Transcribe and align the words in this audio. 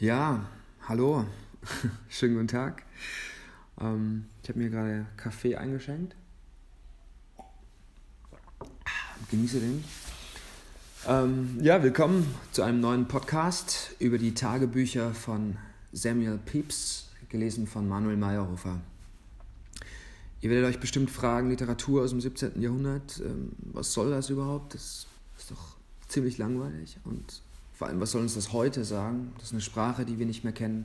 Ja, 0.00 0.46
hallo, 0.88 1.26
schönen 2.08 2.36
guten 2.36 2.48
Tag. 2.48 2.84
Ähm, 3.78 4.24
ich 4.42 4.48
habe 4.48 4.58
mir 4.58 4.70
gerade 4.70 5.06
Kaffee 5.18 5.56
eingeschenkt. 5.56 6.16
Genieße 9.30 9.60
den. 9.60 9.84
Ähm, 11.06 11.58
ja, 11.60 11.82
willkommen 11.82 12.34
zu 12.50 12.62
einem 12.62 12.80
neuen 12.80 13.08
Podcast 13.08 13.94
über 13.98 14.16
die 14.16 14.32
Tagebücher 14.32 15.12
von 15.12 15.58
Samuel 15.92 16.38
Pepys, 16.38 17.10
gelesen 17.28 17.66
von 17.66 17.86
Manuel 17.86 18.16
Meyerhofer. 18.16 18.80
Ihr 20.40 20.48
werdet 20.48 20.66
euch 20.70 20.80
bestimmt 20.80 21.10
fragen, 21.10 21.50
Literatur 21.50 22.04
aus 22.04 22.10
dem 22.12 22.22
17. 22.22 22.62
Jahrhundert, 22.62 23.20
ähm, 23.22 23.52
was 23.58 23.92
soll 23.92 24.08
das 24.08 24.30
überhaupt? 24.30 24.72
Das 24.72 25.06
ist 25.36 25.50
doch 25.50 25.76
ziemlich 26.08 26.38
langweilig 26.38 26.96
und 27.04 27.42
vor 27.80 27.88
allem, 27.88 27.98
was 27.98 28.10
soll 28.10 28.20
uns 28.20 28.34
das 28.34 28.52
heute 28.52 28.84
sagen? 28.84 29.32
Das 29.36 29.46
ist 29.46 29.52
eine 29.52 29.62
Sprache, 29.62 30.04
die 30.04 30.18
wir 30.18 30.26
nicht 30.26 30.44
mehr 30.44 30.52
kennen. 30.52 30.84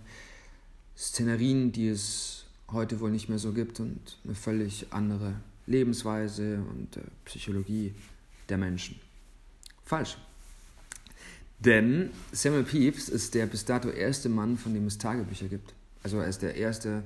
Szenerien, 0.97 1.73
die 1.73 1.89
es 1.89 2.45
heute 2.71 3.01
wohl 3.01 3.11
nicht 3.11 3.27
mehr 3.27 3.37
so 3.37 3.51
gibt 3.51 3.81
und 3.81 3.99
eine 4.23 4.33
völlig 4.33 4.87
andere 4.91 5.33
Lebensweise 5.67 6.63
und 6.69 6.95
äh, 6.95 7.01
Psychologie 7.25 7.93
der 8.47 8.57
Menschen. 8.57 8.97
Falsch. 9.83 10.17
Denn 11.59 12.11
Samuel 12.31 12.63
Pepys 12.63 13.09
ist 13.09 13.33
der 13.35 13.47
bis 13.47 13.65
dato 13.65 13.89
erste 13.89 14.29
Mann, 14.29 14.57
von 14.57 14.73
dem 14.73 14.87
es 14.87 14.97
Tagebücher 14.97 15.49
gibt. 15.49 15.73
Also 16.01 16.19
er 16.19 16.29
ist 16.29 16.43
der 16.43 16.55
erste 16.55 17.03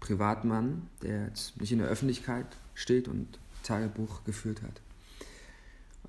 Privatmann, 0.00 0.88
der 1.02 1.26
jetzt 1.26 1.60
nicht 1.60 1.70
in 1.70 1.78
der 1.78 1.86
Öffentlichkeit 1.86 2.46
steht 2.74 3.06
und 3.06 3.38
Tagebuch 3.62 4.24
geführt 4.24 4.62
hat. 4.62 4.80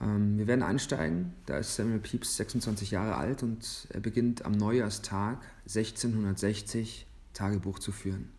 Ähm, 0.02 0.38
wir 0.38 0.48
werden 0.48 0.64
einsteigen. 0.64 1.34
Da 1.46 1.58
ist 1.58 1.76
Samuel 1.76 2.00
Pepys 2.00 2.38
26 2.38 2.92
Jahre 2.92 3.16
alt 3.16 3.44
und 3.44 3.88
er 3.90 4.00
beginnt 4.00 4.46
am 4.46 4.54
Neujahrstag 4.54 5.38
1660 5.68 7.06
Tagebuch 7.34 7.80
zu 7.80 7.92
führen. 7.92 8.30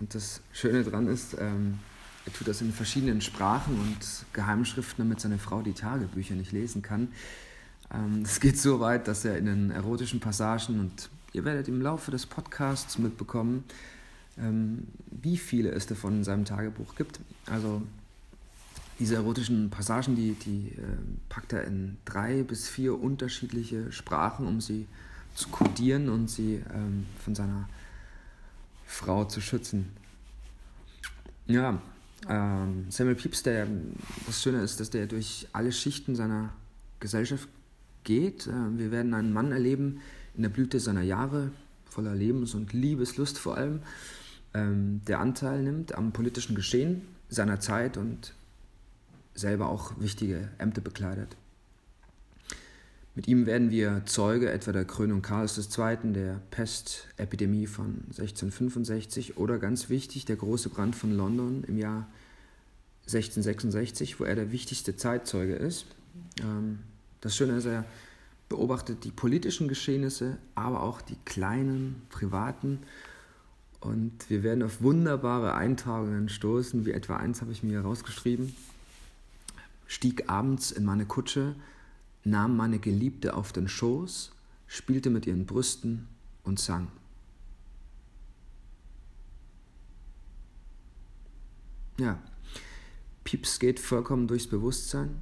Und 0.00 0.14
das 0.14 0.40
Schöne 0.52 0.82
daran 0.82 1.06
ist, 1.06 1.36
ähm, 1.38 1.78
er 2.26 2.32
tut 2.32 2.48
das 2.48 2.60
in 2.60 2.72
verschiedenen 2.72 3.20
Sprachen 3.20 3.78
und 3.78 3.98
Geheimschriften, 4.32 5.04
damit 5.04 5.20
seine 5.20 5.38
Frau 5.38 5.62
die 5.62 5.72
Tagebücher 5.72 6.34
nicht 6.34 6.52
lesen 6.52 6.82
kann. 6.82 7.08
Ähm, 7.92 8.22
es 8.22 8.40
geht 8.40 8.58
so 8.58 8.80
weit, 8.80 9.08
dass 9.08 9.24
er 9.24 9.38
in 9.38 9.46
den 9.46 9.70
erotischen 9.70 10.20
Passagen, 10.20 10.80
und 10.80 11.10
ihr 11.32 11.44
werdet 11.44 11.68
im 11.68 11.80
Laufe 11.80 12.10
des 12.10 12.26
Podcasts 12.26 12.98
mitbekommen, 12.98 13.64
wie 15.10 15.36
viele 15.36 15.72
es 15.72 15.86
davon 15.86 16.16
in 16.16 16.24
seinem 16.24 16.46
Tagebuch 16.46 16.94
gibt. 16.94 17.20
Also 17.44 17.82
diese 19.02 19.16
erotischen 19.16 19.68
Passagen, 19.68 20.14
die, 20.14 20.34
die 20.34 20.68
äh, 20.78 20.82
packt 21.28 21.52
er 21.52 21.64
in 21.64 21.96
drei 22.04 22.44
bis 22.44 22.68
vier 22.68 23.00
unterschiedliche 23.00 23.90
Sprachen, 23.90 24.46
um 24.46 24.60
sie 24.60 24.86
zu 25.34 25.48
kodieren 25.48 26.08
und 26.08 26.30
sie 26.30 26.62
ähm, 26.72 27.06
von 27.18 27.34
seiner 27.34 27.68
Frau 28.86 29.24
zu 29.24 29.40
schützen. 29.40 29.90
Ja, 31.48 31.82
ähm, 32.28 32.86
Samuel 32.90 33.16
Pepys, 33.16 33.42
der, 33.42 33.66
das 34.24 34.40
Schöne 34.40 34.62
ist, 34.62 34.78
dass 34.78 34.90
der 34.90 35.08
durch 35.08 35.48
alle 35.52 35.72
Schichten 35.72 36.14
seiner 36.14 36.50
Gesellschaft 37.00 37.48
geht. 38.04 38.46
Äh, 38.46 38.78
wir 38.78 38.92
werden 38.92 39.14
einen 39.14 39.32
Mann 39.32 39.50
erleben 39.50 40.00
in 40.36 40.42
der 40.42 40.50
Blüte 40.50 40.78
seiner 40.78 41.02
Jahre, 41.02 41.50
voller 41.86 42.14
Lebens- 42.14 42.54
und 42.54 42.72
Liebeslust 42.72 43.36
vor 43.36 43.56
allem, 43.56 43.80
ähm, 44.54 45.00
der 45.08 45.18
Anteil 45.18 45.60
nimmt 45.60 45.92
am 45.92 46.12
politischen 46.12 46.54
Geschehen 46.54 47.02
seiner 47.28 47.58
Zeit 47.58 47.96
und 47.96 48.32
selber 49.34 49.68
auch 49.68 49.92
wichtige 49.98 50.48
Ämter 50.58 50.80
bekleidet. 50.80 51.36
Mit 53.14 53.28
ihm 53.28 53.44
werden 53.44 53.70
wir 53.70 54.02
Zeuge 54.06 54.50
etwa 54.50 54.72
der 54.72 54.86
Krönung 54.86 55.20
Karls 55.20 55.58
II., 55.58 56.12
der 56.14 56.40
Pestepidemie 56.50 57.66
von 57.66 58.04
1665 58.08 59.36
oder 59.36 59.58
ganz 59.58 59.90
wichtig 59.90 60.24
der 60.24 60.36
große 60.36 60.70
Brand 60.70 60.96
von 60.96 61.14
London 61.14 61.62
im 61.64 61.76
Jahr 61.76 62.08
1666, 63.02 64.18
wo 64.18 64.24
er 64.24 64.34
der 64.34 64.50
wichtigste 64.50 64.96
Zeitzeuge 64.96 65.54
ist. 65.54 65.86
Ähm, 66.40 66.78
das 67.20 67.36
Schöne 67.36 67.56
ist, 67.56 67.66
er 67.66 67.84
beobachtet 68.48 69.04
die 69.04 69.10
politischen 69.10 69.68
Geschehnisse, 69.68 70.38
aber 70.54 70.82
auch 70.82 71.02
die 71.02 71.16
kleinen, 71.26 72.00
privaten. 72.08 72.78
Und 73.80 74.30
wir 74.30 74.42
werden 74.42 74.62
auf 74.62 74.80
wunderbare 74.80 75.54
Eintragungen 75.54 76.30
stoßen, 76.30 76.86
wie 76.86 76.92
etwa 76.92 77.16
eins 77.16 77.42
habe 77.42 77.52
ich 77.52 77.62
mir 77.62 77.82
herausgeschrieben 77.82 78.54
stieg 79.92 80.30
abends 80.30 80.72
in 80.72 80.84
meine 80.84 81.04
Kutsche, 81.04 81.54
nahm 82.24 82.56
meine 82.56 82.78
Geliebte 82.78 83.34
auf 83.34 83.52
den 83.52 83.68
Schoß, 83.68 84.32
spielte 84.66 85.10
mit 85.10 85.26
ihren 85.26 85.44
Brüsten 85.44 86.08
und 86.44 86.58
sang. 86.58 86.88
Ja, 91.98 92.18
Pieps 93.22 93.58
geht 93.58 93.78
vollkommen 93.78 94.26
durchs 94.28 94.46
Bewusstsein, 94.46 95.20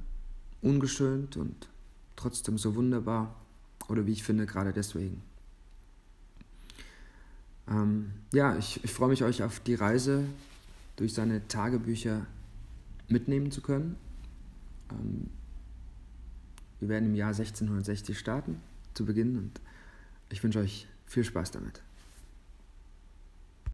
ungeschönt 0.61 1.35
und 1.35 1.67
trotzdem 2.15 2.57
so 2.57 2.73
wunderbar, 2.75 3.35
oder 3.89 4.05
wie 4.07 4.13
ich 4.13 4.23
finde, 4.23 4.45
gerade 4.45 4.71
deswegen. 4.71 5.21
Ähm, 7.67 8.11
ja, 8.31 8.55
ich, 8.55 8.81
ich 8.85 8.93
freue 8.93 9.09
mich, 9.09 9.23
euch 9.23 9.43
auf 9.43 9.59
die 9.59 9.75
Reise 9.75 10.23
durch 10.95 11.13
seine 11.13 11.45
Tagebücher 11.49 12.25
mitnehmen 13.09 13.51
zu 13.51 13.61
können. 13.61 13.97
Ähm, 14.91 15.29
wir 16.79 16.89
werden 16.89 17.05
im 17.09 17.15
Jahr 17.15 17.29
1660 17.29 18.17
starten, 18.17 18.59
zu 18.93 19.05
Beginn, 19.05 19.37
und 19.37 19.61
ich 20.29 20.43
wünsche 20.43 20.59
euch 20.59 20.87
viel 21.05 21.23
Spaß 21.23 21.51
damit. 21.51 21.83